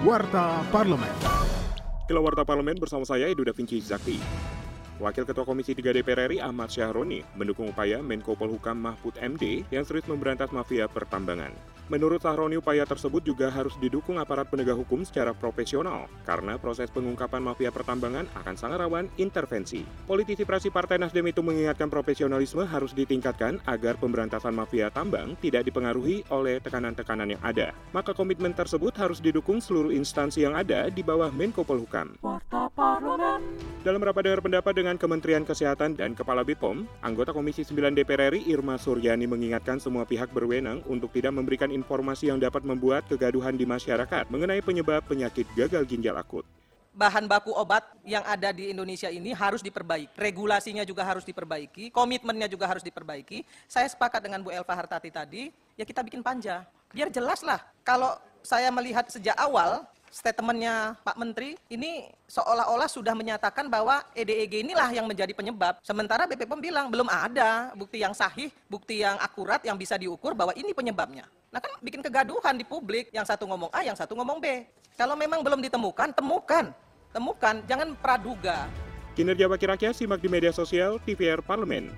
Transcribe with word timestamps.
Warta 0.00 0.64
Parlemen. 0.72 1.12
Kila 2.08 2.24
Warta 2.24 2.40
Parlemen 2.40 2.80
bersama 2.80 3.04
saya 3.04 3.28
Edu 3.28 3.44
Da 3.44 3.52
Vinci 3.52 3.84
Zakti. 3.84 4.16
Wakil 4.96 5.28
Ketua 5.28 5.44
Komisi 5.44 5.76
3 5.76 6.00
DPR 6.00 6.32
RI 6.32 6.40
Ahmad 6.40 6.72
Syahroni 6.72 7.20
mendukung 7.36 7.68
upaya 7.68 8.00
Menko 8.00 8.32
Polhukam 8.32 8.80
Mahfud 8.80 9.20
MD 9.20 9.68
yang 9.68 9.84
serius 9.84 10.08
memberantas 10.08 10.56
mafia 10.56 10.88
pertambangan. 10.88 11.52
Menurut 11.90 12.22
Sahroni, 12.22 12.54
upaya 12.54 12.86
tersebut 12.86 13.18
juga 13.26 13.50
harus 13.50 13.74
didukung 13.82 14.22
aparat 14.22 14.46
penegak 14.46 14.78
hukum 14.78 15.02
secara 15.02 15.34
profesional, 15.34 16.06
karena 16.22 16.54
proses 16.54 16.86
pengungkapan 16.86 17.42
mafia 17.42 17.74
pertambangan 17.74 18.30
akan 18.38 18.54
sangat 18.54 18.86
rawan 18.86 19.10
intervensi. 19.18 19.82
Politisi 20.06 20.46
praksi 20.46 20.70
Partai 20.70 21.02
Nasdem 21.02 21.26
itu 21.26 21.42
mengingatkan 21.42 21.90
profesionalisme 21.90 22.62
harus 22.62 22.94
ditingkatkan 22.94 23.58
agar 23.66 23.98
pemberantasan 23.98 24.54
mafia 24.54 24.86
tambang 24.94 25.34
tidak 25.42 25.66
dipengaruhi 25.66 26.22
oleh 26.30 26.62
tekanan-tekanan 26.62 27.34
yang 27.34 27.42
ada. 27.42 27.74
Maka 27.90 28.14
komitmen 28.14 28.54
tersebut 28.54 28.94
harus 28.94 29.18
didukung 29.18 29.58
seluruh 29.58 29.90
instansi 29.90 30.46
yang 30.46 30.54
ada 30.54 30.86
di 30.94 31.02
bawah 31.02 31.34
Menko 31.34 31.66
Polhukam. 31.66 32.14
Dalam 33.80 34.00
rapat 34.00 34.22
dengar 34.24 34.40
pendapat 34.40 34.72
dengan 34.76 34.94
Kementerian 34.94 35.42
Kesehatan 35.42 35.98
dan 35.98 36.14
Kepala 36.14 36.46
BPOM, 36.46 36.86
anggota 37.02 37.34
Komisi 37.34 37.66
9 37.66 37.96
DPR 37.96 38.30
RI 38.30 38.46
Irma 38.46 38.78
Suryani 38.78 39.26
mengingatkan 39.26 39.82
semua 39.82 40.06
pihak 40.06 40.30
berwenang 40.30 40.80
untuk 40.86 41.10
tidak 41.10 41.34
memberikan 41.34 41.68
informasi 41.74 42.30
yang 42.30 42.38
dapat 42.38 42.62
membuat 42.62 43.04
kegaduhan 43.10 43.58
di 43.58 43.66
masyarakat 43.66 44.30
mengenai 44.30 44.62
penyebab 44.62 45.02
penyakit 45.04 45.48
gagal 45.58 45.82
ginjal 45.88 46.14
akut. 46.14 46.46
bahan 46.90 47.30
baku 47.30 47.54
obat 47.54 47.86
yang 48.02 48.20
ada 48.26 48.50
di 48.50 48.74
Indonesia 48.74 49.06
ini 49.06 49.30
harus 49.30 49.62
diperbaiki. 49.62 50.10
Regulasinya 50.18 50.82
juga 50.82 51.06
harus 51.06 51.22
diperbaiki, 51.22 51.88
komitmennya 51.94 52.50
juga 52.50 52.66
harus 52.66 52.82
diperbaiki. 52.82 53.46
Saya 53.70 53.86
sepakat 53.86 54.20
dengan 54.20 54.42
Bu 54.42 54.50
Elva 54.50 54.74
Hartati 54.74 55.08
tadi, 55.08 55.48
ya 55.78 55.86
kita 55.86 56.02
bikin 56.02 56.20
panja. 56.20 56.66
Biar 56.90 57.06
jelas 57.08 57.46
lah. 57.46 57.62
Kalau 57.86 58.18
saya 58.42 58.68
melihat 58.74 59.06
sejak 59.06 59.38
awal, 59.38 59.86
statementnya 60.10 60.98
Pak 61.00 61.16
Menteri 61.16 61.54
ini 61.70 62.10
seolah-olah 62.26 62.90
sudah 62.90 63.14
menyatakan 63.14 63.70
bahwa 63.70 64.02
EDEG 64.12 64.66
inilah 64.66 64.90
yang 64.90 65.06
menjadi 65.06 65.32
penyebab. 65.32 65.78
Sementara 65.80 66.26
BPOM 66.26 66.60
bilang 66.60 66.90
belum 66.90 67.06
ada 67.06 67.72
bukti 67.78 68.02
yang 68.02 68.12
sahih, 68.12 68.50
bukti 68.66 69.00
yang 69.00 69.16
akurat 69.22 69.62
yang 69.64 69.78
bisa 69.78 69.94
diukur 69.96 70.34
bahwa 70.34 70.52
ini 70.58 70.74
penyebabnya. 70.74 71.24
Nah 71.50 71.58
kan 71.62 71.72
bikin 71.80 72.02
kegaduhan 72.02 72.54
di 72.58 72.66
publik, 72.66 73.08
yang 73.10 73.24
satu 73.24 73.46
ngomong 73.46 73.70
A, 73.72 73.86
yang 73.86 73.96
satu 73.96 74.14
ngomong 74.18 74.38
B. 74.38 74.66
Kalau 74.98 75.16
memang 75.16 75.40
belum 75.40 75.62
ditemukan, 75.64 76.12
temukan. 76.12 76.74
Temukan, 77.10 77.58
jangan 77.66 77.98
praduga. 77.98 78.70
Kinerja 79.18 79.50
Wakil 79.50 79.74
Rakyat 79.74 79.98
simak 79.98 80.22
di 80.22 80.30
media 80.30 80.54
sosial 80.54 81.02
TVR 81.02 81.42
Parlemen. 81.42 81.90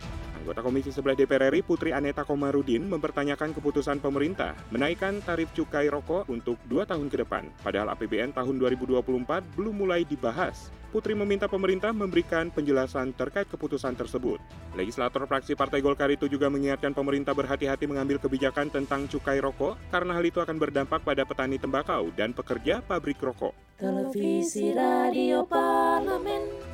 Anggota 0.42 0.58
Komisi 0.58 0.90
11 0.90 1.22
DPR 1.22 1.54
RI 1.54 1.62
Putri 1.62 1.94
Aneta 1.94 2.26
Komarudin 2.26 2.90
mempertanyakan 2.90 3.54
keputusan 3.54 4.02
pemerintah 4.02 4.58
menaikkan 4.74 5.22
tarif 5.22 5.54
cukai 5.54 5.86
rokok 5.86 6.26
untuk 6.26 6.58
dua 6.66 6.82
tahun 6.82 7.06
ke 7.06 7.22
depan, 7.22 7.46
padahal 7.62 7.94
APBN 7.94 8.34
tahun 8.34 8.58
2024 8.58 9.06
belum 9.54 9.74
mulai 9.86 10.02
dibahas. 10.02 10.74
Putri 10.90 11.14
meminta 11.14 11.46
pemerintah 11.46 11.94
memberikan 11.94 12.50
penjelasan 12.50 13.14
terkait 13.14 13.46
keputusan 13.54 13.94
tersebut. 13.94 14.42
Legislator 14.74 15.30
fraksi 15.30 15.54
Partai 15.54 15.78
Golkar 15.78 16.10
itu 16.10 16.26
juga 16.26 16.50
mengingatkan 16.50 16.90
pemerintah 16.90 17.38
berhati-hati 17.38 17.86
mengambil 17.86 18.18
kebijakan 18.18 18.66
tentang 18.66 19.06
cukai 19.06 19.38
rokok 19.38 19.78
karena 19.94 20.18
hal 20.18 20.26
itu 20.26 20.42
akan 20.42 20.58
berdampak 20.58 21.06
pada 21.06 21.22
petani 21.22 21.56
tembakau 21.56 22.10
dan 22.18 22.34
pekerja 22.34 22.82
pabrik 22.82 23.22
rokok. 23.22 23.54
Televisi 23.78 24.74
Radio 24.74 25.46
Parlemen 25.46 26.71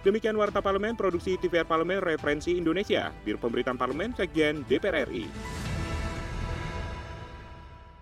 Demikian 0.00 0.32
Warta 0.40 0.64
Parlemen, 0.64 0.96
produksi 0.96 1.36
TVR 1.36 1.68
Parlemen 1.68 2.00
Referensi 2.00 2.56
Indonesia, 2.56 3.12
Biro 3.20 3.36
Pemberitaan 3.36 3.76
Parlemen, 3.76 4.16
Sekjen 4.16 4.64
DPR 4.64 5.04
RI. 5.04 5.59